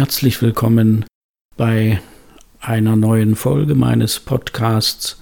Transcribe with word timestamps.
Herzlich 0.00 0.40
willkommen 0.40 1.04
bei 1.58 2.00
einer 2.58 2.96
neuen 2.96 3.36
Folge 3.36 3.74
meines 3.74 4.18
Podcasts 4.18 5.20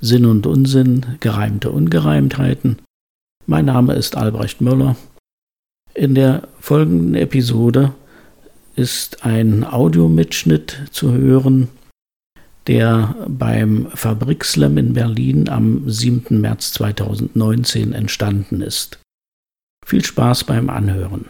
Sinn 0.00 0.24
und 0.24 0.46
Unsinn, 0.46 1.18
gereimte 1.20 1.70
Ungereimtheiten. 1.70 2.78
Mein 3.44 3.66
Name 3.66 3.92
ist 3.92 4.16
Albrecht 4.16 4.62
Möller. 4.62 4.96
In 5.92 6.14
der 6.14 6.48
folgenden 6.58 7.16
Episode 7.16 7.92
ist 8.76 9.26
ein 9.26 9.62
Audiomitschnitt 9.62 10.88
zu 10.90 11.12
hören, 11.12 11.68
der 12.66 13.14
beim 13.28 13.88
Fabrikslam 13.92 14.78
in 14.78 14.94
Berlin 14.94 15.50
am 15.50 15.82
7. 15.90 16.40
März 16.40 16.72
2019 16.72 17.92
entstanden 17.92 18.62
ist. 18.62 19.00
Viel 19.84 20.02
Spaß 20.02 20.44
beim 20.44 20.70
Anhören. 20.70 21.26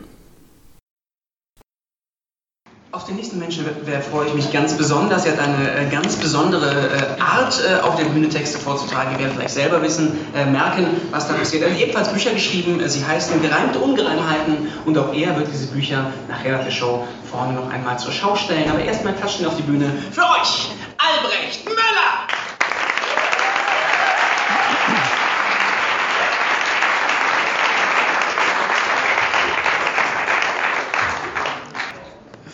Auf 2.95 3.07
den 3.07 3.17
nächsten 3.17 3.41
Menschenwettbewerb 3.41 4.05
freue 4.05 4.29
ich 4.29 4.35
mich 4.35 4.53
ganz 4.53 4.77
besonders. 4.77 5.27
Er 5.27 5.33
hat 5.33 5.41
eine 5.41 5.69
äh, 5.69 5.91
ganz 5.91 6.15
besondere 6.15 6.71
äh, 6.71 7.21
Art, 7.21 7.61
äh, 7.61 7.81
auf 7.83 7.97
der 7.97 8.05
Bühne 8.05 8.29
Texte 8.29 8.57
vorzutragen. 8.57 9.15
Ihr 9.15 9.19
werdet 9.19 9.35
vielleicht 9.35 9.55
selber 9.55 9.83
wissen, 9.83 10.17
merken, 10.53 10.87
was 11.11 11.27
da 11.27 11.35
passiert. 11.35 11.65
Er 11.65 11.73
hat 11.73 11.81
ebenfalls 11.81 12.13
Bücher 12.13 12.31
geschrieben. 12.31 12.81
Sie 12.89 13.05
heißen 13.05 13.43
Gereimte 13.43 13.81
Ungereimheiten 13.81 14.69
und 14.85 14.97
auch 14.97 15.13
er 15.13 15.37
wird 15.37 15.49
diese 15.53 15.67
Bücher 15.67 16.13
nachher 16.29 16.53
nach 16.53 16.65
der 16.65 16.71
Show 16.71 17.05
vorne 17.29 17.55
noch 17.55 17.69
einmal 17.69 17.99
zur 17.99 18.13
Schau 18.13 18.37
stellen. 18.37 18.71
Aber 18.71 18.79
erstmal 18.79 19.13
klatschen 19.15 19.45
auf 19.47 19.57
die 19.57 19.63
Bühne 19.63 19.91
für 20.13 20.23
euch, 20.23 20.71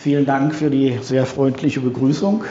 Vielen 0.03 0.25
Dank 0.25 0.55
für 0.55 0.71
die 0.71 0.97
sehr 1.03 1.27
freundliche 1.27 1.79
Begrüßung. 1.79 2.43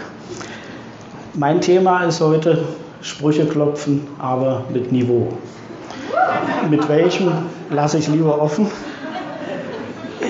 Mein 1.35 1.61
Thema 1.61 2.05
ist 2.05 2.21
heute 2.21 2.59
Sprüche 3.03 3.45
klopfen, 3.45 4.07
aber 4.21 4.63
mit 4.73 4.93
Niveau. 4.93 5.33
Mit 6.71 6.89
welchem 6.89 7.33
lasse 7.69 7.99
ich 7.99 8.07
lieber 8.07 8.41
offen. 8.41 8.69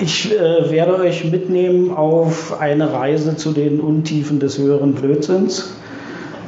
Ich 0.00 0.32
äh, 0.32 0.70
werde 0.70 0.96
euch 0.96 1.30
mitnehmen 1.30 1.94
auf 1.94 2.58
eine 2.58 2.90
Reise 2.90 3.36
zu 3.36 3.52
den 3.52 3.80
Untiefen 3.80 4.40
des 4.40 4.56
höheren 4.56 4.94
Blödsinns 4.94 5.74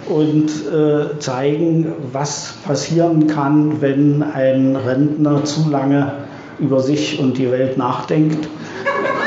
und 0.09 0.48
äh, 0.73 1.19
zeigen, 1.19 1.92
was 2.12 2.55
passieren 2.64 3.27
kann, 3.27 3.83
wenn 3.83 4.23
ein 4.23 4.77
Rentner 4.77 5.45
zu 5.45 5.69
lange 5.69 6.14
über 6.59 6.81
sich 6.81 7.20
und 7.20 7.36
die 7.36 7.51
Welt 7.51 7.77
nachdenkt 7.77 8.48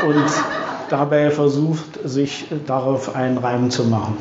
und 0.07 0.54
dabei 0.89 1.31
versucht, 1.31 1.99
sich 2.03 2.45
darauf 2.65 3.15
einen 3.15 3.37
Reim 3.37 3.69
zu 3.69 3.83
machen. 3.83 4.17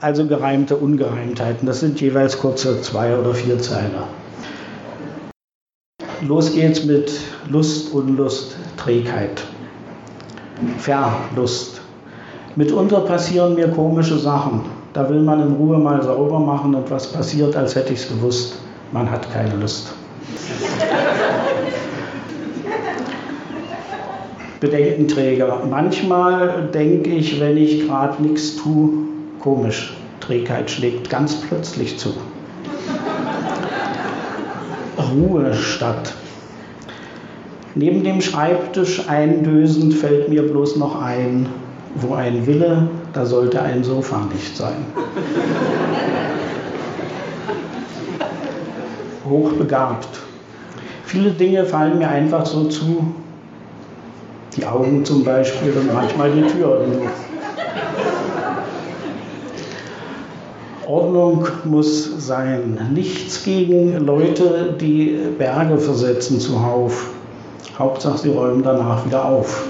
Also 0.00 0.26
gereimte 0.26 0.76
Ungereimtheiten, 0.76 1.66
das 1.66 1.80
sind 1.80 2.00
jeweils 2.00 2.38
kurze 2.38 2.80
zwei 2.82 3.16
oder 3.16 3.34
vier 3.34 3.58
Zeiler. 3.58 4.08
Los 6.22 6.52
geht's 6.52 6.84
mit 6.84 7.12
Lust, 7.48 7.92
Unlust, 7.92 8.56
Trägheit. 8.76 9.42
Verlust. 10.78 11.80
Mitunter 12.54 13.00
passieren 13.00 13.54
mir 13.54 13.68
komische 13.68 14.18
Sachen. 14.18 14.62
Da 14.92 15.08
will 15.08 15.22
man 15.22 15.40
in 15.40 15.52
Ruhe 15.54 15.78
mal 15.78 16.02
sauber 16.02 16.38
machen 16.38 16.74
und 16.74 16.90
was 16.90 17.10
passiert, 17.10 17.56
als 17.56 17.74
hätte 17.74 17.92
ich 17.92 18.00
es 18.00 18.08
gewusst. 18.08 18.56
Man 18.92 19.10
hat 19.10 19.32
keine 19.32 19.56
Lust. 19.56 19.92
Bedenkenträger. 24.62 25.60
Manchmal 25.68 26.68
denke 26.72 27.10
ich, 27.10 27.40
wenn 27.40 27.56
ich 27.56 27.84
gerade 27.84 28.22
nichts 28.22 28.54
tue, 28.54 28.90
komisch, 29.40 29.92
Trägheit 30.20 30.70
schlägt 30.70 31.10
ganz 31.10 31.34
plötzlich 31.34 31.98
zu. 31.98 32.10
Ruhe 35.12 35.52
statt. 35.52 36.14
Neben 37.74 38.04
dem 38.04 38.20
Schreibtisch 38.20 39.08
eindösend 39.08 39.94
fällt 39.94 40.28
mir 40.28 40.42
bloß 40.42 40.76
noch 40.76 41.02
ein, 41.02 41.48
wo 41.96 42.14
ein 42.14 42.46
Wille, 42.46 42.88
da 43.12 43.26
sollte 43.26 43.60
ein 43.62 43.82
Sofa 43.82 44.28
nicht 44.32 44.56
sein. 44.56 44.86
Hochbegabt. 49.28 50.20
Viele 51.04 51.32
Dinge 51.32 51.64
fallen 51.64 51.98
mir 51.98 52.08
einfach 52.08 52.46
so 52.46 52.66
zu, 52.66 53.12
die 54.56 54.66
Augen 54.66 55.04
zum 55.04 55.24
Beispiel 55.24 55.72
und 55.72 55.92
manchmal 55.92 56.30
die 56.30 56.42
Tür. 56.42 56.86
Ordnung 60.86 61.46
muss 61.64 62.26
sein. 62.26 62.90
Nichts 62.92 63.44
gegen 63.44 64.04
Leute, 64.04 64.76
die 64.78 65.18
Berge 65.38 65.78
versetzen 65.78 66.38
zuhauf. 66.38 67.10
Hauptsache, 67.78 68.18
sie 68.18 68.28
räumen 68.30 68.62
danach 68.62 69.06
wieder 69.06 69.24
auf. 69.24 69.64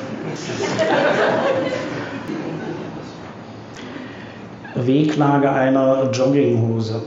Wehklage 4.74 5.50
einer 5.50 6.10
Jogginghose. 6.10 7.02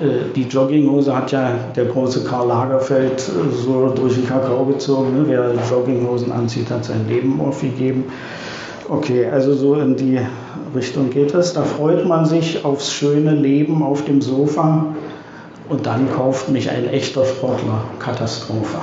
Äh, 0.00 0.32
die 0.34 0.42
Jogginghose 0.42 1.14
hat 1.14 1.32
ja 1.32 1.52
der 1.76 1.86
große 1.86 2.24
Karl 2.24 2.48
Lagerfeld 2.48 3.20
äh, 3.20 3.54
so 3.54 3.92
durch 3.94 4.14
den 4.14 4.26
Kakao 4.26 4.64
gezogen. 4.64 5.16
Ne? 5.16 5.24
Wer 5.26 5.52
Jogginghosen 5.70 6.32
anzieht, 6.32 6.70
hat 6.70 6.84
sein 6.84 7.06
Leben 7.08 7.40
aufgegeben. 7.40 8.04
Okay, 8.88 9.26
also 9.26 9.54
so 9.54 9.74
in 9.76 9.96
die 9.96 10.20
Richtung 10.74 11.10
geht 11.10 11.34
es. 11.34 11.52
Da 11.52 11.62
freut 11.62 12.06
man 12.06 12.26
sich 12.26 12.64
aufs 12.64 12.92
schöne 12.92 13.32
Leben 13.32 13.82
auf 13.82 14.04
dem 14.04 14.20
Sofa 14.20 14.86
und 15.68 15.86
dann 15.86 16.10
kauft 16.12 16.48
mich 16.48 16.70
ein 16.70 16.88
echter 16.88 17.24
Sportler. 17.24 17.84
Katastrophe. 17.98 18.78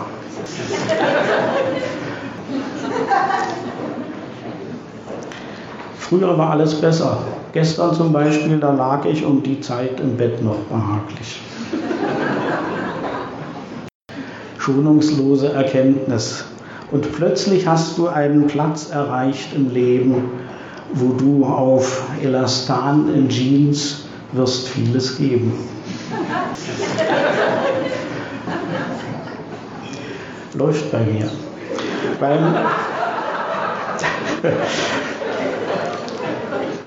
Früher 5.97 6.37
war 6.37 6.51
alles 6.51 6.73
besser. 6.75 7.19
Gestern 7.51 7.95
zum 7.95 8.13
Beispiel, 8.13 8.59
da 8.59 8.71
lag 8.71 9.05
ich 9.05 9.25
um 9.25 9.41
die 9.41 9.59
Zeit 9.59 9.99
im 9.99 10.17
Bett 10.17 10.43
noch 10.43 10.59
behaglich. 10.69 11.41
Schonungslose 14.59 15.51
Erkenntnis. 15.53 16.45
Und 16.91 17.11
plötzlich 17.11 17.65
hast 17.65 17.97
du 17.97 18.07
einen 18.07 18.45
Platz 18.45 18.91
erreicht 18.91 19.55
im 19.55 19.71
Leben, 19.71 20.31
wo 20.93 21.13
du 21.13 21.43
auf 21.45 22.03
Elastan 22.21 23.13
in 23.13 23.29
Jeans 23.29 24.05
wirst 24.31 24.67
vieles 24.69 25.17
geben. 25.17 25.53
Läuft 30.53 30.91
bei 30.91 30.99
mir. 30.99 31.29
Beim 32.19 32.55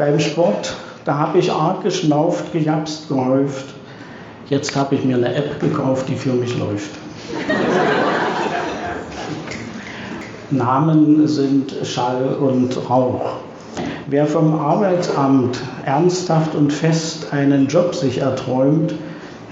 beim 0.02 0.18
Sport, 0.18 0.74
da 1.04 1.16
habe 1.16 1.38
ich 1.38 1.52
arg 1.52 1.84
geschnauft, 1.84 2.52
gejapst, 2.52 3.08
gehäuft. 3.08 3.66
Jetzt 4.48 4.74
habe 4.74 4.96
ich 4.96 5.04
mir 5.04 5.14
eine 5.14 5.32
App 5.32 5.60
gekauft, 5.60 6.08
die 6.08 6.16
für 6.16 6.32
mich 6.32 6.58
läuft. 6.58 6.90
Namen 10.50 11.28
sind 11.28 11.72
Schall 11.84 12.34
und 12.40 12.76
Rauch. 12.90 13.36
Wer 14.08 14.26
vom 14.26 14.58
Arbeitsamt 14.58 15.60
ernsthaft 15.86 16.56
und 16.56 16.72
fest 16.72 17.32
einen 17.32 17.68
Job 17.68 17.94
sich 17.94 18.18
erträumt, 18.18 18.94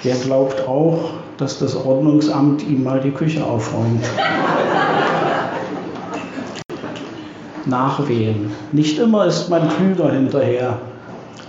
der 0.02 0.16
glaubt 0.16 0.66
auch, 0.66 1.10
dass 1.38 1.60
das 1.60 1.76
Ordnungsamt 1.76 2.66
ihm 2.66 2.82
mal 2.82 3.00
die 3.00 3.12
Küche 3.12 3.44
aufräumt. 3.44 4.04
Nachwehen. 7.70 8.50
Nicht 8.72 8.98
immer 8.98 9.24
ist 9.24 9.48
man 9.48 9.68
klüger 9.68 10.12
hinterher, 10.12 10.78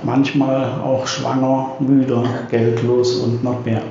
manchmal 0.04 0.80
auch 0.82 1.06
schwanger, 1.06 1.72
müde, 1.80 2.24
geldlos 2.50 3.16
und 3.16 3.44
noch 3.44 3.66
mehr. 3.66 3.82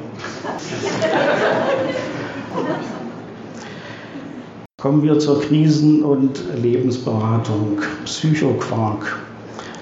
Kommen 4.80 5.02
wir 5.02 5.18
zur 5.18 5.42
Krisen- 5.42 6.02
und 6.02 6.40
Lebensberatung, 6.62 7.80
Psychoquark. 8.06 9.18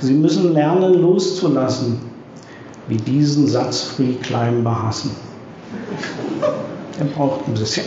Sie 0.01 0.15
müssen 0.15 0.55
lernen 0.55 1.01
loszulassen, 1.01 2.01
wie 2.89 2.97
diesen 2.97 3.47
Satz 3.47 3.83
Free 3.83 4.15
Climber 4.15 4.83
hassen. 4.83 5.13
Er 6.99 7.05
braucht 7.05 7.47
ein 7.47 7.55
bisschen. 7.55 7.85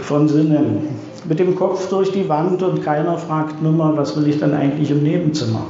Von 0.00 0.28
Sinnen 0.28 0.88
mit 1.24 1.38
dem 1.38 1.56
Kopf 1.56 1.88
durch 1.88 2.12
die 2.12 2.28
Wand 2.28 2.62
und 2.62 2.82
keiner 2.82 3.16
fragt 3.16 3.62
Nummer, 3.62 3.96
was 3.96 4.16
will 4.16 4.28
ich 4.28 4.38
denn 4.38 4.54
eigentlich 4.54 4.90
im 4.90 5.02
Nebenzimmer? 5.02 5.66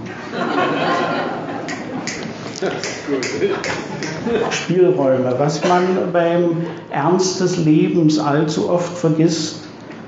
Spielräume. 4.50 5.34
Was 5.38 5.62
man 5.66 5.82
beim 6.12 6.66
Ernst 6.90 7.40
des 7.40 7.58
Lebens 7.58 8.18
allzu 8.18 8.70
oft 8.70 8.96
vergisst, 8.96 9.60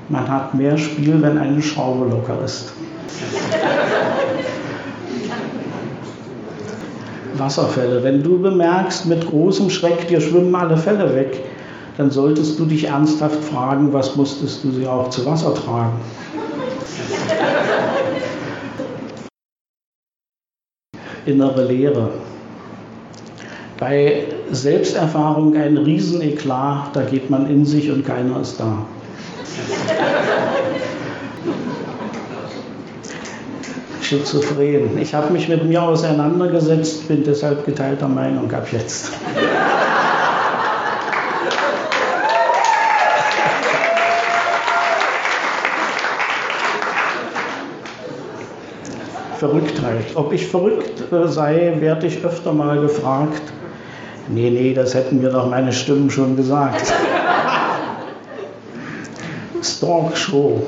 man 0.09 0.27
hat 0.27 0.53
mehr 0.53 0.77
Spiel, 0.77 1.21
wenn 1.21 1.37
eine 1.37 1.61
Schraube 1.61 2.09
locker 2.09 2.39
ist. 2.43 2.73
Wasserfälle. 7.35 8.03
Wenn 8.03 8.23
du 8.23 8.39
bemerkst, 8.39 9.05
mit 9.05 9.29
großem 9.29 9.69
Schreck, 9.69 10.07
dir 10.07 10.19
schwimmen 10.21 10.55
alle 10.55 10.77
Fälle 10.77 11.13
weg, 11.15 11.43
dann 11.97 12.11
solltest 12.11 12.59
du 12.59 12.65
dich 12.65 12.85
ernsthaft 12.85 13.43
fragen, 13.43 13.91
was 13.91 14.15
musstest 14.15 14.63
du 14.63 14.71
sie 14.71 14.87
auch 14.87 15.09
zu 15.09 15.25
Wasser 15.25 15.55
tragen? 15.55 15.99
Innere 21.25 21.65
Leere. 21.65 22.11
Bei 23.79 24.25
Selbsterfahrung 24.51 25.55
ein 25.55 25.77
Rieseneklat, 25.77 26.95
da 26.95 27.01
geht 27.01 27.29
man 27.29 27.49
in 27.49 27.65
sich 27.65 27.91
und 27.91 28.05
keiner 28.05 28.41
ist 28.41 28.59
da. 28.59 28.85
Schizophren. 34.01 34.97
Ich 34.99 35.13
habe 35.13 35.33
mich 35.33 35.49
mit 35.49 35.65
mir 35.65 35.83
auseinandergesetzt, 35.83 37.07
bin 37.09 37.23
deshalb 37.23 37.65
geteilter 37.65 38.07
Meinung 38.07 38.49
ab 38.53 38.67
jetzt. 38.71 39.11
Verrücktheit. 49.37 50.05
Ob 50.15 50.33
ich 50.33 50.47
verrückt 50.47 51.03
sei, 51.27 51.75
werde 51.79 52.07
ich 52.07 52.25
öfter 52.25 52.53
mal 52.53 52.81
gefragt. 52.81 53.41
Nee, 54.29 54.49
nee, 54.49 54.73
das 54.73 54.93
hätten 54.93 55.21
mir 55.21 55.29
doch 55.29 55.49
meine 55.49 55.71
Stimmen 55.71 56.09
schon 56.09 56.35
gesagt. 56.35 56.91
Stalk 59.63 60.17
Show. 60.17 60.63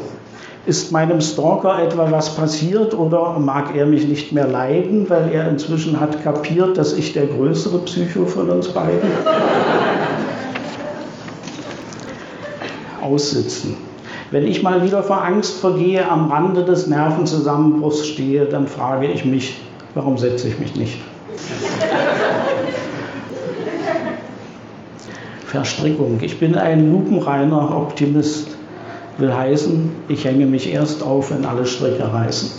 Ist 0.66 0.92
meinem 0.92 1.20
Stalker 1.20 1.82
etwa 1.82 2.12
was 2.12 2.36
passiert 2.36 2.94
oder 2.94 3.40
mag 3.40 3.76
er 3.76 3.86
mich 3.86 4.08
nicht 4.08 4.32
mehr 4.34 4.48
leiden, 4.48 5.10
weil 5.10 5.32
er 5.32 5.50
inzwischen 5.50 6.00
hat 6.00 6.24
kapiert, 6.24 6.78
dass 6.78 6.94
ich 6.94 7.14
der 7.14 7.26
größere 7.26 7.80
Psycho 7.80 8.26
von 8.26 8.50
uns 8.50 8.68
beiden? 8.70 9.10
Aussitzen. 13.02 13.89
Wenn 14.32 14.46
ich 14.46 14.62
mal 14.62 14.84
wieder 14.84 15.02
vor 15.02 15.24
Angst 15.24 15.60
vergehe, 15.60 16.08
am 16.08 16.32
Rande 16.32 16.64
des 16.64 16.86
Nervenzusammenbruchs 16.86 18.06
stehe, 18.06 18.46
dann 18.46 18.68
frage 18.68 19.08
ich 19.08 19.26
mich, 19.26 19.60
warum 19.96 20.20
setze 20.20 20.48
ich 20.48 20.60
mich 20.60 20.76
nicht? 20.76 21.00
Verstrickung. 25.46 26.20
Ich 26.22 26.40
bin 26.40 26.56
ein 26.56 26.92
lupenreiner 26.92 27.76
Optimist. 27.76 28.56
Will 29.18 29.34
heißen, 29.34 29.92
ich 30.08 30.24
hänge 30.24 30.46
mich 30.46 30.72
erst 30.72 31.02
auf, 31.02 31.32
wenn 31.32 31.44
alle 31.44 31.66
Stricke 31.66 32.14
reißen. 32.14 32.52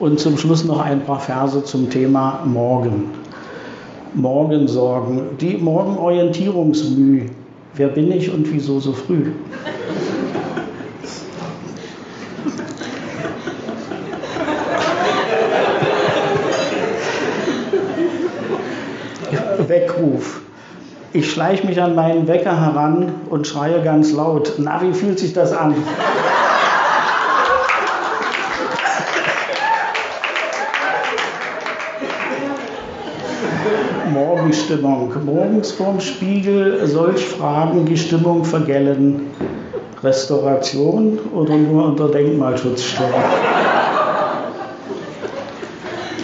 Und 0.00 0.18
zum 0.18 0.36
Schluss 0.36 0.64
noch 0.64 0.80
ein 0.80 1.04
paar 1.04 1.20
Verse 1.20 1.62
zum 1.62 1.90
Thema 1.90 2.40
Morgen. 2.44 3.10
Morgensorgen, 4.14 5.38
die 5.40 5.56
Morgenorientierungsmüh, 5.58 7.28
Wer 7.74 7.88
bin 7.88 8.10
ich 8.10 8.32
und 8.32 8.52
wieso 8.52 8.80
so 8.80 8.92
früh? 8.92 9.32
Weckruf. 19.68 20.40
Ich 21.12 21.30
schleiche 21.30 21.66
mich 21.66 21.80
an 21.80 21.94
meinen 21.94 22.28
Wecker 22.28 22.60
heran 22.60 23.12
und 23.30 23.46
schreie 23.46 23.82
ganz 23.82 24.12
laut. 24.12 24.54
Na, 24.58 24.82
wie 24.82 24.92
fühlt 24.92 25.18
sich 25.18 25.32
das 25.32 25.52
an? 25.52 25.74
Morgenstimmung. 34.12 35.12
Morgens 35.24 35.72
vorm 35.72 36.00
Spiegel 36.00 36.86
solch 36.86 37.24
Fragen 37.24 37.86
die 37.86 37.96
Stimmung 37.96 38.44
vergällen. 38.44 39.30
Restauration 40.02 41.18
oder 41.34 41.56
nur 41.56 41.84
unter 41.84 42.08
Denkmalschutz 42.08 42.82
stellen. 42.82 43.12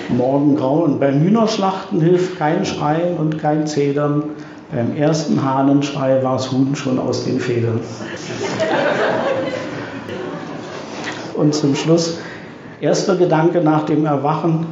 Morgengrauen. 0.09 0.99
Beim 0.99 1.21
Hühnerschlachten 1.21 2.01
hilft 2.01 2.39
kein 2.39 2.65
Schreien 2.65 3.17
und 3.17 3.39
kein 3.39 3.67
Zedern. 3.67 4.25
Beim 4.73 4.97
ersten 4.97 5.45
Hahnenschrei 5.45 6.23
war 6.23 6.37
das 6.37 6.51
Huhn 6.51 6.75
schon 6.75 6.99
aus 6.99 7.25
den 7.25 7.39
Federn. 7.39 7.81
Und 11.35 11.55
zum 11.55 11.77
Schluss, 11.77 12.19
erster 12.81 13.17
Gedanke 13.17 13.61
nach 13.61 13.85
dem 13.85 14.07
Erwachen, 14.07 14.67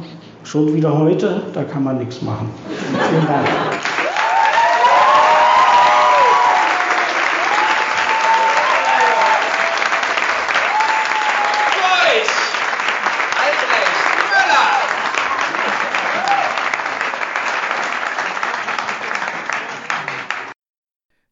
schon 0.45 0.73
wieder 0.73 0.97
heute, 0.97 1.41
da 1.53 1.63
kann 1.63 1.83
man 1.83 1.97
nichts 1.97 2.21
machen. 2.21 2.49
Vielen 3.09 3.27
Dank. 3.27 3.47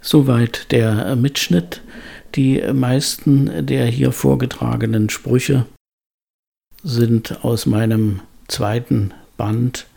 Soweit 0.02 0.72
der 0.72 1.16
Mitschnitt. 1.16 1.82
Die 2.36 2.62
meisten 2.72 3.66
der 3.66 3.86
hier 3.86 4.12
vorgetragenen 4.12 5.10
Sprüche 5.10 5.66
sind 6.84 7.44
aus 7.44 7.66
meinem 7.66 8.20
zweiten 8.54 9.12
Band 9.36 9.88